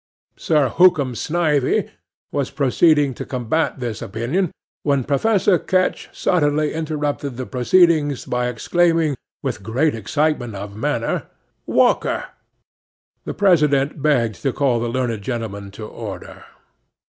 Sir 0.35 0.69
Hookham 0.69 1.13
Snivey 1.13 1.87
was 2.31 2.49
proceeding 2.49 3.13
to 3.13 3.23
combat 3.23 3.79
this 3.79 4.01
opinion, 4.01 4.51
when 4.81 5.03
Professor 5.03 5.59
Ketch 5.59 6.09
suddenly 6.11 6.73
interrupted 6.73 7.37
the 7.37 7.45
proceedings 7.45 8.25
by 8.25 8.47
exclaiming, 8.47 9.15
with 9.43 9.61
great 9.61 9.93
excitement 9.93 10.55
of 10.55 10.75
manner, 10.75 11.27
"Walker!" 11.67 12.25
'THE 13.25 13.35
PRESIDENT 13.35 14.01
begged 14.01 14.41
to 14.41 14.51
call 14.51 14.79
the 14.79 14.89
learned 14.89 15.21
gentleman 15.21 15.69
to 15.69 15.85
order. 15.85 16.45